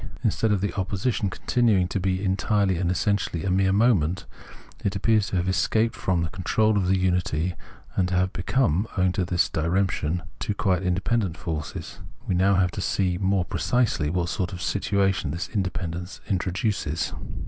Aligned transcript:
Instead 0.23 0.51
of 0.51 0.61
the 0.61 0.73
opposition 0.79 1.29
continuing 1.29 1.87
to 1.87 1.99
be 1.99 2.25
entirely 2.25 2.77
and 2.77 2.89
essentially 2.89 3.43
a 3.45 3.51
mere 3.51 3.71
mo 3.71 3.93
ment, 3.93 4.25
it 4.83 4.95
appears 4.95 5.27
to 5.27 5.35
have 5.35 5.47
escaped 5.47 5.95
from 5.95 6.23
the 6.23 6.29
control 6.29 6.75
of 6.75 6.87
the 6.87 6.97
unity 6.97 7.53
and 7.95 8.07
to 8.07 8.15
have 8.15 8.33
become, 8.33 8.87
owing 8.97 9.11
to 9.11 9.23
this 9.23 9.47
diremp 9.47 9.91
tion, 9.91 10.23
two 10.39 10.55
quite 10.55 10.81
independent 10.81 11.37
forces. 11.37 11.99
We 12.25 12.33
have 12.33 12.55
now 12.57 12.65
to 12.65 12.81
see 12.81 13.19
more 13.19 13.45
precisely 13.45 14.09
what 14.09 14.29
sort 14.29 14.51
of 14.53 14.59
situation 14.63 15.29
this 15.29 15.49
inde 15.49 15.71
pendence 15.71 16.19
introduces. 16.27 17.13